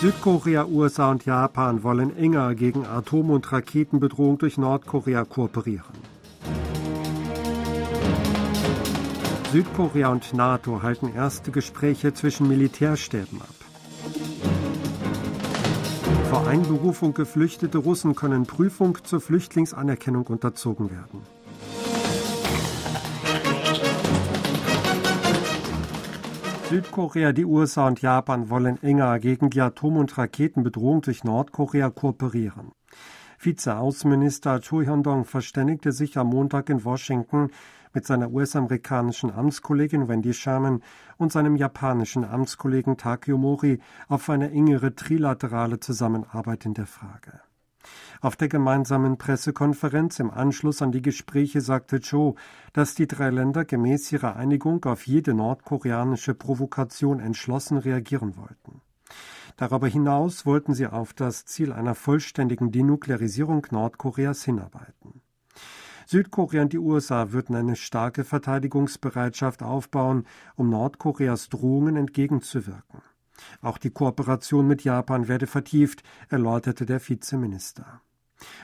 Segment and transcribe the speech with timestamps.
[0.00, 5.98] Südkorea, USA und Japan wollen enger gegen Atom- und Raketenbedrohung durch Nordkorea kooperieren.
[9.50, 13.48] Südkorea und NATO halten erste Gespräche zwischen Militärstäben ab.
[16.30, 21.37] Vor Einberufung geflüchtete Russen können Prüfung zur Flüchtlingsanerkennung unterzogen werden.
[26.68, 32.72] Südkorea, die USA und Japan wollen enger gegen die Atom- und Raketenbedrohung durch Nordkorea kooperieren.
[33.38, 37.48] Vize-Außenminister Cho Hyun-dong verständigte sich am Montag in Washington
[37.94, 40.82] mit seiner US-amerikanischen Amtskollegin Wendy Sherman
[41.16, 47.40] und seinem japanischen Amtskollegen Takeo Mori auf eine engere trilaterale Zusammenarbeit in der Frage.
[48.20, 52.34] Auf der gemeinsamen Pressekonferenz im Anschluss an die Gespräche sagte Cho,
[52.72, 58.80] dass die drei Länder gemäß ihrer Einigung auf jede nordkoreanische Provokation entschlossen reagieren wollten.
[59.56, 65.22] Darüber hinaus wollten sie auf das Ziel einer vollständigen Denuklearisierung Nordkoreas hinarbeiten.
[66.06, 70.26] Südkorea und die USA würden eine starke Verteidigungsbereitschaft aufbauen,
[70.56, 73.02] um Nordkoreas Drohungen entgegenzuwirken.
[73.60, 78.00] Auch die Kooperation mit Japan werde vertieft, erläuterte der Vizeminister.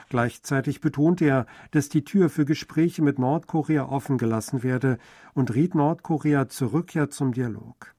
[0.09, 4.97] Gleichzeitig betonte er, dass die Tür für Gespräche mit Nordkorea offen gelassen werde
[5.33, 7.93] und riet Nordkorea zur Rückkehr zum Dialog.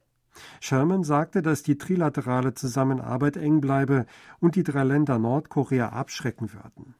[0.61, 4.07] Sherman sagte, dass die trilaterale Zusammenarbeit eng bleibe
[4.39, 6.95] und die drei Länder Nordkorea abschrecken würden.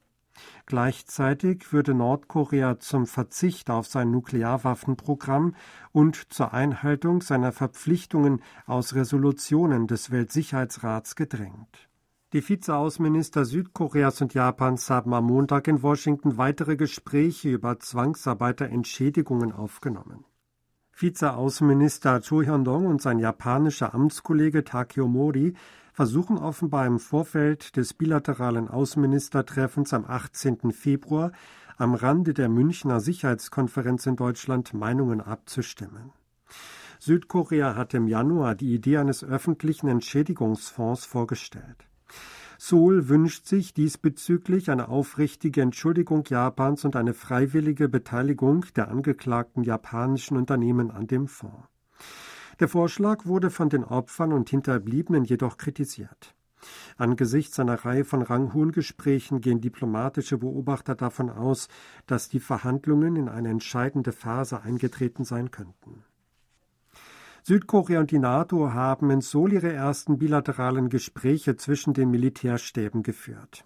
[0.67, 5.55] Gleichzeitig würde Nordkorea zum Verzicht auf sein Nuklearwaffenprogramm
[5.93, 11.89] und zur Einhaltung seiner Verpflichtungen aus Resolutionen des Weltsicherheitsrats gedrängt.
[12.33, 20.25] Die Vizeaußenminister Südkoreas und Japans haben am Montag in Washington weitere Gespräche über Zwangsarbeiterentschädigungen aufgenommen.
[20.93, 25.55] Vizeaußenminister Cho Hyun-dong und sein japanischer Amtskollege Takeo Mori
[25.93, 30.73] versuchen offenbar im Vorfeld des bilateralen Außenministertreffens am 18.
[30.73, 31.31] Februar
[31.77, 36.13] am Rande der Münchner Sicherheitskonferenz in Deutschland Meinungen abzustimmen.
[36.99, 41.87] Südkorea hat im Januar die Idee eines öffentlichen Entschädigungsfonds vorgestellt.
[42.59, 50.37] Seoul wünscht sich diesbezüglich eine aufrichtige Entschuldigung Japans und eine freiwillige Beteiligung der angeklagten japanischen
[50.37, 51.69] Unternehmen an dem Fonds.
[52.59, 56.35] Der Vorschlag wurde von den Opfern und Hinterbliebenen jedoch kritisiert.
[56.97, 61.69] Angesichts einer Reihe von ranghohen Gesprächen gehen diplomatische Beobachter davon aus,
[62.07, 66.05] dass die Verhandlungen in eine entscheidende Phase eingetreten sein könnten.
[67.49, 73.65] Südkorea und die NATO haben in Seoul ihre ersten bilateralen Gespräche zwischen den Militärstäben geführt.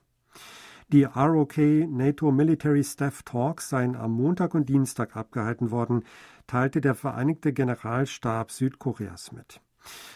[0.93, 1.57] Die ROK
[1.89, 6.05] NATO Military Staff Talks seien am Montag und Dienstag abgehalten worden,
[6.47, 9.63] teilte der Vereinigte Generalstab Südkoreas mit.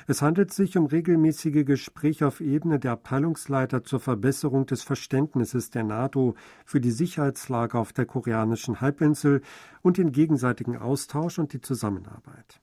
[0.06, 5.84] Es handelt sich um regelmäßige Gespräche auf Ebene der Abteilungsleiter zur Verbesserung des Verständnisses der
[5.84, 6.34] NATO
[6.66, 9.40] für die Sicherheitslage auf der koreanischen Halbinsel
[9.80, 12.60] und den gegenseitigen Austausch und die Zusammenarbeit.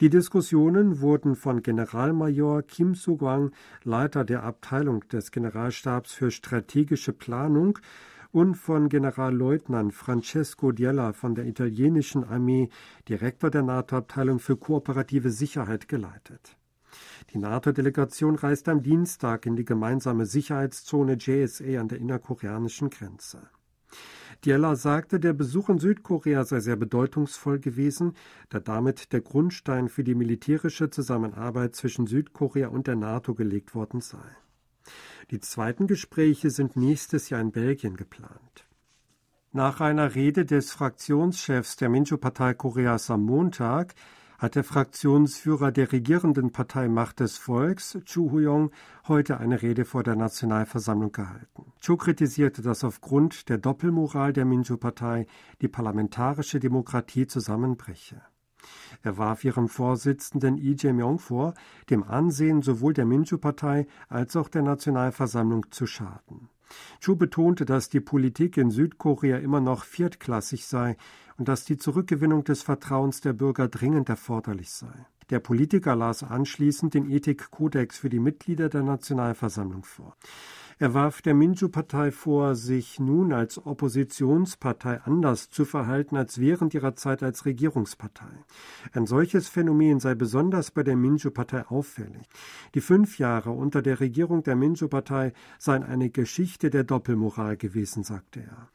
[0.00, 3.50] Die Diskussionen wurden von Generalmajor Kim Soo-kwang,
[3.84, 7.78] Leiter der Abteilung des Generalstabs für strategische Planung,
[8.32, 12.70] und von Generalleutnant Francesco Diella von der italienischen Armee,
[13.10, 16.56] Direktor der NATO-Abteilung für kooperative Sicherheit, geleitet.
[17.34, 23.50] Die NATO-Delegation reist am Dienstag in die gemeinsame Sicherheitszone JSA an der innerkoreanischen Grenze.
[24.44, 28.14] Diella sagte, der Besuch in Südkorea sei sehr bedeutungsvoll gewesen,
[28.48, 34.00] da damit der Grundstein für die militärische Zusammenarbeit zwischen Südkorea und der NATO gelegt worden
[34.00, 34.24] sei.
[35.30, 38.66] Die zweiten Gespräche sind nächstes Jahr in Belgien geplant.
[39.52, 43.94] Nach einer Rede des Fraktionschefs der Mincho-Partei Koreas am Montag
[44.40, 48.70] hat der Fraktionsführer der regierenden Partei Macht des Volks, Chu Huyong,
[49.06, 51.74] heute eine Rede vor der Nationalversammlung gehalten.
[51.78, 55.26] Chu kritisierte, dass aufgrund der Doppelmoral der Minju-Partei
[55.60, 58.22] die parlamentarische Demokratie zusammenbreche.
[59.02, 61.52] Er warf ihrem Vorsitzenden Lee Jae-myung vor,
[61.90, 66.48] dem Ansehen sowohl der Minju-Partei als auch der Nationalversammlung zu schaden.
[67.00, 70.96] Chu betonte, dass die Politik in Südkorea immer noch viertklassig sei
[71.40, 74.92] und dass die Zurückgewinnung des Vertrauens der Bürger dringend erforderlich sei.
[75.30, 80.16] Der Politiker las anschließend den Ethikkodex für die Mitglieder der Nationalversammlung vor.
[80.78, 86.94] Er warf der Minju-Partei vor, sich nun als Oppositionspartei anders zu verhalten als während ihrer
[86.94, 88.44] Zeit als Regierungspartei.
[88.92, 92.28] Ein solches Phänomen sei besonders bei der Minju-Partei auffällig.
[92.74, 98.40] Die fünf Jahre unter der Regierung der Minju-Partei seien eine Geschichte der Doppelmoral gewesen, sagte
[98.40, 98.68] er.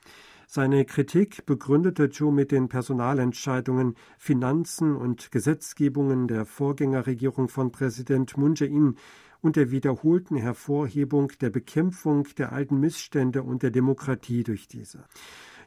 [0.48, 8.56] Seine Kritik begründete Joe mit den Personalentscheidungen, Finanzen und Gesetzgebungen der Vorgängerregierung von Präsident Moon
[8.56, 8.96] Jae-in
[9.42, 15.06] und der wiederholten Hervorhebung der Bekämpfung der alten Missstände und der Demokratie durch diese.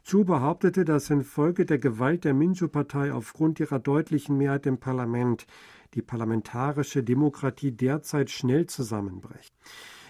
[0.03, 5.45] Chu behauptete, dass infolge der Gewalt der Minju-Partei aufgrund ihrer deutlichen Mehrheit im Parlament
[5.93, 9.53] die parlamentarische Demokratie derzeit schnell zusammenbricht.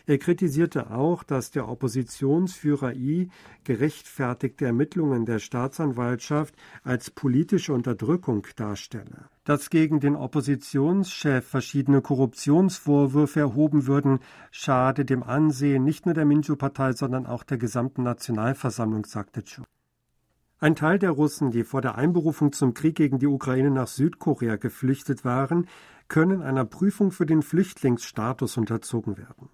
[0.06, 3.30] Er kritisierte auch, dass der Oppositionsführer I
[3.64, 9.30] gerechtfertigte Ermittlungen der Staatsanwaltschaft als politische Unterdrückung darstelle.
[9.44, 14.20] Dass gegen den Oppositionschef verschiedene Korruptionsvorwürfe erhoben würden,
[14.52, 19.64] schade dem Ansehen nicht nur der Minju-Partei, sondern auch der gesamten Nationalversammlung, sagte Chu.
[20.62, 24.58] Ein Teil der Russen, die vor der Einberufung zum Krieg gegen die Ukraine nach Südkorea
[24.58, 25.68] geflüchtet waren,
[26.10, 29.50] können einer Prüfung für den Flüchtlingsstatus unterzogen werden.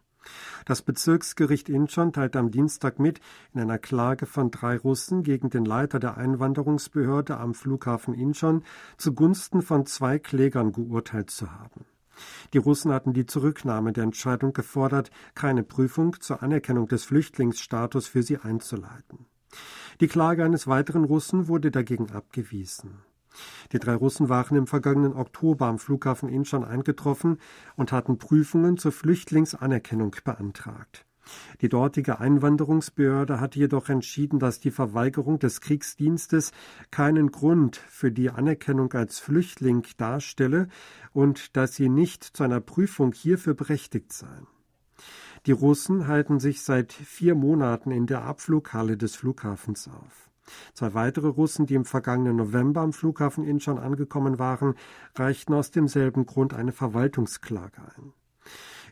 [0.65, 3.19] Das Bezirksgericht Incheon teilte am Dienstag mit,
[3.53, 8.63] in einer Klage von drei Russen gegen den Leiter der Einwanderungsbehörde am Flughafen Incheon
[8.97, 11.85] zugunsten von zwei Klägern geurteilt zu haben.
[12.53, 18.23] Die Russen hatten die Zurücknahme der Entscheidung gefordert, keine Prüfung zur Anerkennung des Flüchtlingsstatus für
[18.23, 19.25] sie einzuleiten.
[20.01, 23.04] Die Klage eines weiteren Russen wurde dagegen abgewiesen.
[23.71, 27.39] Die drei Russen waren im vergangenen Oktober am Flughafen Incheon eingetroffen
[27.75, 31.05] und hatten Prüfungen zur Flüchtlingsanerkennung beantragt.
[31.61, 36.51] Die dortige Einwanderungsbehörde hatte jedoch entschieden, dass die Verweigerung des Kriegsdienstes
[36.91, 40.67] keinen Grund für die Anerkennung als Flüchtling darstelle
[41.13, 44.47] und dass sie nicht zu einer Prüfung hierfür berechtigt seien.
[45.45, 50.24] Die Russen halten sich seit vier Monaten in der Abflughalle des Flughafens auf.
[50.73, 54.75] Zwei weitere Russen, die im vergangenen November am Flughafen Incheon angekommen waren,
[55.15, 58.13] reichten aus demselben Grund eine Verwaltungsklage ein.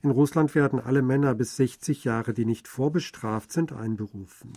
[0.01, 4.51] In Russland werden alle Männer bis 60 Jahre, die nicht vorbestraft sind, einberufen.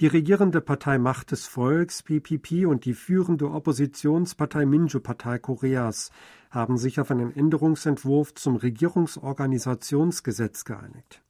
[0.00, 6.10] Die regierende Partei Macht des Volks PPP und die führende Oppositionspartei Minju-Partei Koreas
[6.50, 11.22] haben sich auf einen Änderungsentwurf zum Regierungsorganisationsgesetz geeinigt.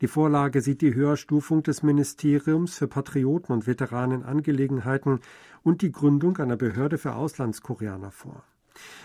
[0.00, 5.20] Die Vorlage sieht die Höherstufung des Ministeriums für Patrioten und Veteranenangelegenheiten
[5.62, 8.44] und die Gründung einer Behörde für Auslandskoreaner vor.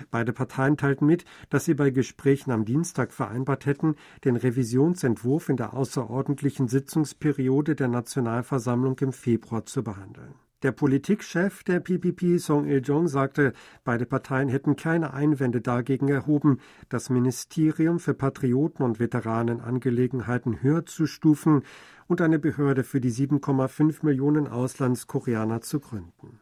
[0.10, 3.96] Beide Parteien teilten mit, dass sie bei Gesprächen am Dienstag vereinbart hätten,
[4.26, 10.36] den Revisionsentwurf in der außerordentlichen Sitzungsperiode der Nationalversammlung im Februar zu behandeln.
[10.64, 13.54] Der Politikchef der PPP, Song Il-jong, sagte,
[13.84, 16.60] beide Parteien hätten keine Einwände dagegen erhoben,
[16.90, 21.64] das Ministerium für Patrioten und Veteranenangelegenheiten höher zu stufen
[22.08, 26.41] und eine Behörde für die 7,5 Millionen Auslandskoreaner zu gründen.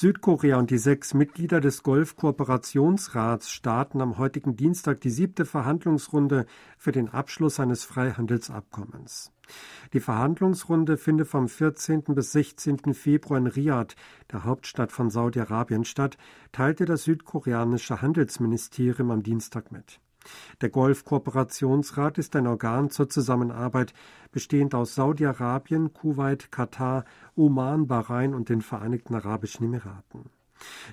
[0.00, 6.46] Südkorea und die sechs Mitglieder des Golf-Kooperationsrats starten am heutigen Dienstag die siebte Verhandlungsrunde
[6.78, 9.30] für den Abschluss eines Freihandelsabkommens.
[9.92, 12.04] Die Verhandlungsrunde findet vom 14.
[12.14, 12.94] bis 16.
[12.94, 13.94] Februar in Riad,
[14.32, 16.16] der Hauptstadt von Saudi-Arabien, statt,
[16.50, 20.00] teilte das südkoreanische Handelsministerium am Dienstag mit.
[20.60, 23.92] Der Golf-Kooperationsrat ist ein Organ zur Zusammenarbeit,
[24.32, 27.04] bestehend aus Saudi-Arabien, Kuwait, Katar,
[27.36, 30.30] Oman, Bahrain und den Vereinigten Arabischen Emiraten.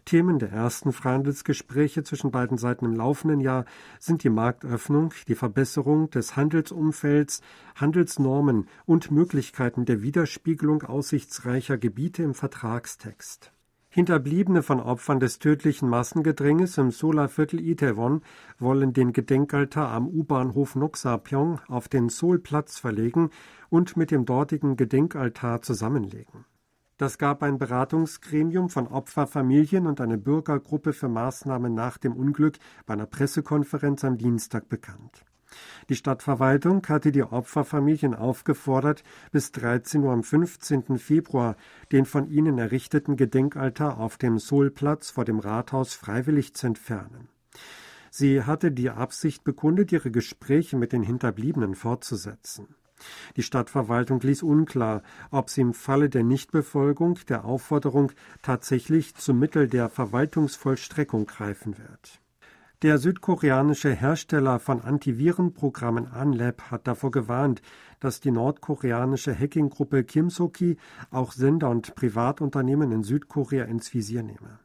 [0.06, 3.66] Themen der ersten Freihandelsgespräche zwischen beiden Seiten im laufenden Jahr
[4.00, 7.42] sind die Marktöffnung, die Verbesserung des Handelsumfelds,
[7.76, 13.52] Handelsnormen und Möglichkeiten der Widerspiegelung aussichtsreicher Gebiete im Vertragstext.
[13.98, 18.22] Hinterbliebene von Opfern des tödlichen Massengedränges im Solarviertel Itaewon
[18.60, 23.32] wollen den Gedenkaltar am U-Bahnhof Noksapyong auf den Seoul-Platz verlegen
[23.72, 26.46] und mit dem dortigen Gedenkaltar zusammenlegen.
[26.98, 32.94] Das gab ein Beratungsgremium von Opferfamilien und eine Bürgergruppe für Maßnahmen nach dem Unglück bei
[32.94, 35.26] einer Pressekonferenz am Dienstag bekannt.
[35.90, 40.98] Die Stadtverwaltung hatte die Opferfamilien aufgefordert, bis 13 Uhr am 15.
[40.98, 41.56] Februar
[41.92, 47.30] den von ihnen errichteten Gedenkaltar auf dem Sohlplatz vor dem Rathaus freiwillig zu entfernen.
[48.10, 52.76] Sie hatte die Absicht bekundet, ihre Gespräche mit den Hinterbliebenen fortzusetzen.
[53.36, 58.12] Die Stadtverwaltung ließ unklar, ob sie im Falle der Nichtbefolgung der Aufforderung
[58.42, 62.20] tatsächlich zum Mittel der Verwaltungsvollstreckung greifen wird.
[62.84, 67.64] Der südkoreanische Hersteller von Antivirenprogrammen Anlab hat davor gewarnt,
[68.00, 70.78] dass die nordkoreanische Hacking-Gruppe Kimsoki
[71.10, 74.60] auch Sender und Privatunternehmen in Südkorea ins Visier nehme.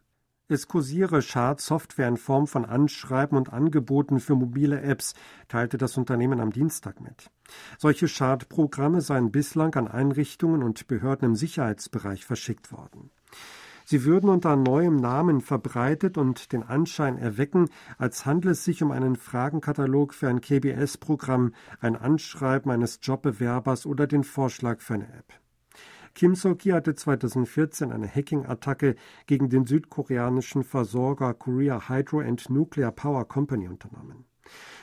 [0.47, 5.14] Es kursiere Schadsoftware in Form von Anschreiben und Angeboten für mobile Apps,
[5.49, 7.31] teilte das Unternehmen am Dienstag mit.
[7.78, 13.11] Solche Schadprogramme seien bislang an Einrichtungen und Behörden im Sicherheitsbereich verschickt worden.
[13.92, 17.68] Sie würden unter neuem Namen verbreitet und den Anschein erwecken,
[17.99, 24.06] als handle es sich um einen Fragenkatalog für ein KBS-Programm, ein Anschreiben eines Jobbewerbers oder
[24.06, 25.34] den Vorschlag für eine App.
[26.14, 28.94] Kim Sok-ki hatte 2014 eine Hacking-Attacke
[29.26, 34.25] gegen den südkoreanischen Versorger Korea Hydro and Nuclear Power Company unternommen.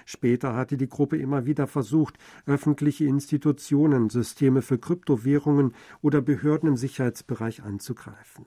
[0.05, 5.73] Später hatte die Gruppe immer wieder versucht, öffentliche Institutionen, Systeme für Kryptowährungen
[6.03, 8.45] oder Behörden im Sicherheitsbereich anzugreifen.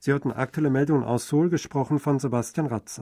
[0.00, 2.90] Sie hörten aktuelle Meldungen aus Seoul, gesprochen von Sebastian Ratzer.